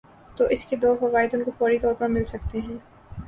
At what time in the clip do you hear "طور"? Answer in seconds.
1.79-1.93